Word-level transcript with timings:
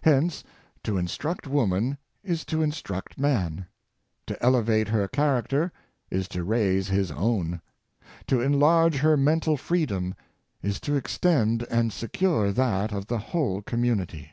Hence, 0.00 0.44
to 0.82 0.96
instruct 0.96 1.46
woman 1.46 1.98
is 2.24 2.42
to 2.46 2.62
instruct 2.62 3.18
man; 3.18 3.66
to 4.26 4.42
ele 4.42 4.62
vate 4.62 4.88
her 4.88 5.06
character 5.08 5.72
is 6.10 6.26
to 6.28 6.42
raise 6.42 6.88
his 6.88 7.10
own; 7.10 7.60
to 8.28 8.40
enlarge 8.40 8.96
her 9.00 9.14
mental 9.18 9.58
freedom 9.58 10.14
is 10.62 10.80
to 10.80 10.96
extend 10.96 11.64
and 11.70 11.92
secure 11.92 12.50
that 12.50 12.92
of 12.94 13.08
the 13.08 13.18
whole 13.18 13.60
community. 13.60 14.32